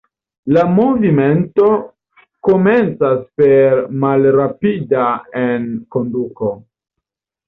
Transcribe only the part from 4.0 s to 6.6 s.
malrapida enkonduko.